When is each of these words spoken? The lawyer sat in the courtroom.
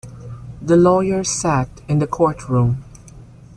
The 0.63 0.77
lawyer 0.77 1.23
sat 1.23 1.69
in 1.87 1.99
the 1.99 2.07
courtroom. 2.07 2.83